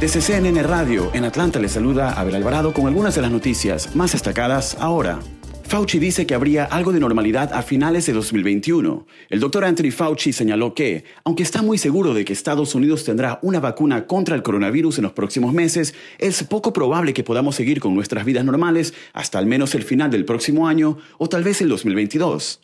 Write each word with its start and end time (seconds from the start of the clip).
Desde 0.00 0.20
CNN 0.20 0.62
Radio, 0.62 1.10
en 1.12 1.24
Atlanta, 1.24 1.58
le 1.58 1.68
saluda 1.68 2.12
Abel 2.12 2.36
Alvarado 2.36 2.72
con 2.72 2.86
algunas 2.86 3.16
de 3.16 3.22
las 3.22 3.32
noticias 3.32 3.96
más 3.96 4.12
destacadas 4.12 4.76
ahora. 4.78 5.18
Fauci 5.64 5.98
dice 5.98 6.24
que 6.24 6.36
habría 6.36 6.66
algo 6.66 6.92
de 6.92 7.00
normalidad 7.00 7.52
a 7.52 7.62
finales 7.62 8.06
de 8.06 8.12
2021. 8.12 9.08
El 9.28 9.40
doctor 9.40 9.64
Anthony 9.64 9.90
Fauci 9.90 10.32
señaló 10.32 10.72
que, 10.72 11.02
aunque 11.24 11.42
está 11.42 11.62
muy 11.62 11.78
seguro 11.78 12.14
de 12.14 12.24
que 12.24 12.32
Estados 12.32 12.76
Unidos 12.76 13.02
tendrá 13.02 13.40
una 13.42 13.58
vacuna 13.58 14.06
contra 14.06 14.36
el 14.36 14.44
coronavirus 14.44 14.98
en 14.98 15.02
los 15.02 15.14
próximos 15.14 15.52
meses, 15.52 15.96
es 16.18 16.44
poco 16.44 16.72
probable 16.72 17.12
que 17.12 17.24
podamos 17.24 17.56
seguir 17.56 17.80
con 17.80 17.96
nuestras 17.96 18.24
vidas 18.24 18.44
normales 18.44 18.94
hasta 19.14 19.40
al 19.40 19.46
menos 19.46 19.74
el 19.74 19.82
final 19.82 20.12
del 20.12 20.24
próximo 20.24 20.68
año 20.68 20.96
o 21.18 21.28
tal 21.28 21.42
vez 21.42 21.60
el 21.60 21.70
2022. 21.70 22.60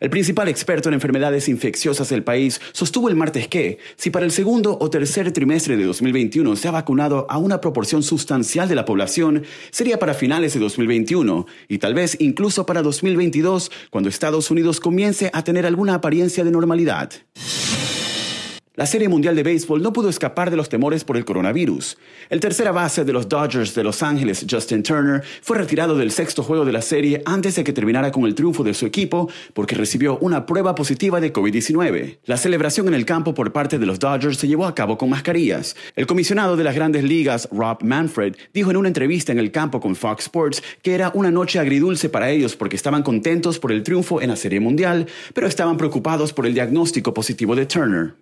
El 0.00 0.10
principal 0.10 0.48
experto 0.48 0.88
en 0.88 0.94
enfermedades 0.94 1.48
infecciosas 1.48 2.08
del 2.08 2.24
país 2.24 2.60
sostuvo 2.72 3.08
el 3.08 3.14
martes 3.14 3.48
que, 3.48 3.78
si 3.96 4.10
para 4.10 4.26
el 4.26 4.32
segundo 4.32 4.76
o 4.80 4.90
tercer 4.90 5.30
trimestre 5.32 5.76
de 5.76 5.84
2021 5.84 6.56
se 6.56 6.68
ha 6.68 6.72
vacunado 6.72 7.26
a 7.28 7.38
una 7.38 7.60
proporción 7.60 8.02
sustancial 8.02 8.68
de 8.68 8.74
la 8.74 8.84
población, 8.84 9.44
sería 9.70 9.98
para 9.98 10.14
finales 10.14 10.52
de 10.54 10.60
2021 10.60 11.46
y 11.68 11.78
tal 11.78 11.94
vez 11.94 12.16
incluso 12.20 12.66
para 12.66 12.82
2022, 12.82 13.70
cuando 13.90 14.10
Estados 14.10 14.50
Unidos 14.50 14.80
comience 14.80 15.30
a 15.32 15.44
tener 15.44 15.64
alguna 15.64 15.94
apariencia 15.94 16.44
de 16.44 16.50
normalidad. 16.50 17.12
La 18.76 18.86
Serie 18.86 19.08
Mundial 19.08 19.36
de 19.36 19.44
Béisbol 19.44 19.82
no 19.82 19.92
pudo 19.92 20.08
escapar 20.08 20.50
de 20.50 20.56
los 20.56 20.68
temores 20.68 21.04
por 21.04 21.16
el 21.16 21.24
coronavirus. 21.24 21.96
El 22.28 22.40
tercera 22.40 22.72
base 22.72 23.04
de 23.04 23.12
los 23.12 23.28
Dodgers 23.28 23.72
de 23.76 23.84
Los 23.84 24.02
Ángeles, 24.02 24.44
Justin 24.50 24.82
Turner, 24.82 25.22
fue 25.42 25.58
retirado 25.58 25.96
del 25.96 26.10
sexto 26.10 26.42
juego 26.42 26.64
de 26.64 26.72
la 26.72 26.82
serie 26.82 27.22
antes 27.24 27.54
de 27.54 27.62
que 27.62 27.72
terminara 27.72 28.10
con 28.10 28.24
el 28.24 28.34
triunfo 28.34 28.64
de 28.64 28.74
su 28.74 28.84
equipo 28.84 29.30
porque 29.52 29.76
recibió 29.76 30.18
una 30.18 30.44
prueba 30.44 30.74
positiva 30.74 31.20
de 31.20 31.32
COVID-19. 31.32 32.18
La 32.24 32.36
celebración 32.36 32.88
en 32.88 32.94
el 32.94 33.06
campo 33.06 33.32
por 33.32 33.52
parte 33.52 33.78
de 33.78 33.86
los 33.86 34.00
Dodgers 34.00 34.38
se 34.38 34.48
llevó 34.48 34.66
a 34.66 34.74
cabo 34.74 34.98
con 34.98 35.08
mascarillas. 35.08 35.76
El 35.94 36.08
comisionado 36.08 36.56
de 36.56 36.64
las 36.64 36.74
grandes 36.74 37.04
ligas, 37.04 37.48
Rob 37.52 37.78
Manfred, 37.84 38.34
dijo 38.52 38.72
en 38.72 38.76
una 38.76 38.88
entrevista 38.88 39.30
en 39.30 39.38
el 39.38 39.52
campo 39.52 39.78
con 39.78 39.94
Fox 39.94 40.24
Sports 40.24 40.64
que 40.82 40.96
era 40.96 41.12
una 41.14 41.30
noche 41.30 41.60
agridulce 41.60 42.08
para 42.08 42.28
ellos 42.30 42.56
porque 42.56 42.74
estaban 42.74 43.04
contentos 43.04 43.60
por 43.60 43.70
el 43.70 43.84
triunfo 43.84 44.20
en 44.20 44.30
la 44.30 44.36
Serie 44.36 44.58
Mundial, 44.58 45.06
pero 45.32 45.46
estaban 45.46 45.76
preocupados 45.76 46.32
por 46.32 46.44
el 46.44 46.54
diagnóstico 46.54 47.14
positivo 47.14 47.54
de 47.54 47.66
Turner. 47.66 48.14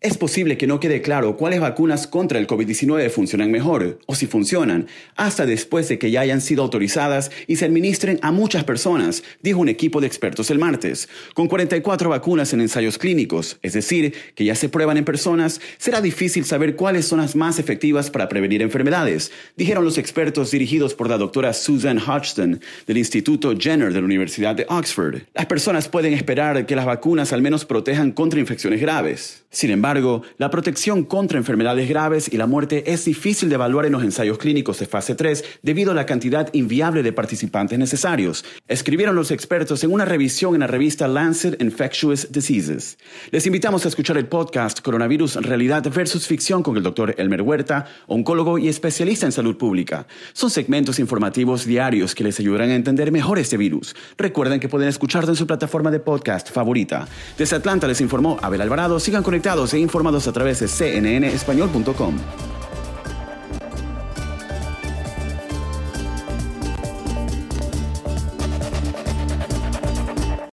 Es 0.00 0.16
posible 0.16 0.56
que 0.56 0.68
no 0.68 0.78
quede 0.78 1.02
claro 1.02 1.36
cuáles 1.36 1.58
vacunas 1.58 2.06
contra 2.06 2.38
el 2.38 2.46
COVID-19 2.46 3.10
funcionan 3.10 3.50
mejor, 3.50 3.98
o 4.06 4.14
si 4.14 4.28
funcionan, 4.28 4.86
hasta 5.16 5.44
después 5.44 5.88
de 5.88 5.98
que 5.98 6.12
ya 6.12 6.20
hayan 6.20 6.40
sido 6.40 6.62
autorizadas 6.62 7.32
y 7.48 7.56
se 7.56 7.64
administren 7.64 8.20
a 8.22 8.30
muchas 8.30 8.62
personas, 8.62 9.24
dijo 9.42 9.58
un 9.58 9.68
equipo 9.68 10.00
de 10.00 10.06
expertos 10.06 10.52
el 10.52 10.60
martes. 10.60 11.08
Con 11.34 11.48
44 11.48 12.10
vacunas 12.10 12.52
en 12.52 12.60
ensayos 12.60 12.96
clínicos, 12.96 13.58
es 13.60 13.72
decir, 13.72 14.14
que 14.36 14.44
ya 14.44 14.54
se 14.54 14.68
prueban 14.68 14.98
en 14.98 15.04
personas, 15.04 15.60
será 15.78 16.00
difícil 16.00 16.44
saber 16.44 16.76
cuáles 16.76 17.04
son 17.04 17.18
las 17.18 17.34
más 17.34 17.58
efectivas 17.58 18.08
para 18.08 18.28
prevenir 18.28 18.62
enfermedades, 18.62 19.32
dijeron 19.56 19.84
los 19.84 19.98
expertos 19.98 20.52
dirigidos 20.52 20.94
por 20.94 21.10
la 21.10 21.18
doctora 21.18 21.52
Susan 21.52 21.98
Hodgson 21.98 22.60
del 22.86 22.98
Instituto 22.98 23.52
Jenner 23.58 23.92
de 23.92 23.98
la 23.98 24.06
Universidad 24.06 24.54
de 24.54 24.64
Oxford. 24.68 25.22
Las 25.34 25.46
personas 25.46 25.88
pueden 25.88 26.14
esperar 26.14 26.66
que 26.66 26.76
las 26.76 26.86
vacunas 26.86 27.32
al 27.32 27.42
menos 27.42 27.64
protejan 27.64 28.12
contra 28.12 28.38
infecciones 28.38 28.80
graves. 28.80 29.42
Sin 29.50 29.70
embargo, 29.70 29.87
embargo, 29.88 30.20
la 30.36 30.50
protección 30.50 31.04
contra 31.04 31.38
enfermedades 31.38 31.88
graves 31.88 32.30
y 32.30 32.36
la 32.36 32.46
muerte 32.46 32.92
es 32.92 33.06
difícil 33.06 33.48
de 33.48 33.54
evaluar 33.54 33.86
en 33.86 33.92
los 33.92 34.02
ensayos 34.02 34.36
clínicos 34.36 34.78
de 34.78 34.84
fase 34.84 35.14
3 35.14 35.42
debido 35.62 35.92
a 35.92 35.94
la 35.94 36.04
cantidad 36.04 36.50
inviable 36.52 37.02
de 37.02 37.14
participantes 37.14 37.78
necesarios, 37.78 38.44
escribieron 38.66 39.16
los 39.16 39.30
expertos 39.30 39.82
en 39.84 39.92
una 39.92 40.04
revisión 40.04 40.52
en 40.52 40.60
la 40.60 40.66
revista 40.66 41.08
Lancet 41.08 41.62
Infectious 41.62 42.30
Diseases. 42.30 42.98
Les 43.30 43.46
invitamos 43.46 43.86
a 43.86 43.88
escuchar 43.88 44.18
el 44.18 44.26
podcast 44.26 44.82
Coronavirus 44.82 45.36
Realidad 45.36 45.90
versus 45.90 46.26
Ficción 46.26 46.62
con 46.62 46.76
el 46.76 46.82
doctor 46.82 47.14
Elmer 47.16 47.40
Huerta, 47.40 47.86
oncólogo 48.08 48.58
y 48.58 48.68
especialista 48.68 49.24
en 49.24 49.32
salud 49.32 49.56
pública. 49.56 50.06
Son 50.34 50.50
segmentos 50.50 50.98
informativos 50.98 51.64
diarios 51.64 52.14
que 52.14 52.24
les 52.24 52.38
ayudarán 52.40 52.68
a 52.68 52.74
entender 52.74 53.10
mejor 53.10 53.38
este 53.38 53.56
virus. 53.56 53.96
Recuerden 54.18 54.60
que 54.60 54.68
pueden 54.68 54.88
escucharlo 54.88 55.30
en 55.30 55.36
su 55.36 55.46
plataforma 55.46 55.90
de 55.90 56.00
podcast 56.00 56.50
favorita. 56.50 57.08
Desde 57.38 57.56
Atlanta 57.56 57.86
les 57.86 58.02
informó 58.02 58.36
Abel 58.42 58.60
Alvarado. 58.60 59.00
Sigan 59.00 59.22
conectados 59.22 59.72
informados 59.80 60.28
a 60.28 60.32
través 60.32 60.60
de 60.60 60.68
cnnespañol.com. 60.68 62.47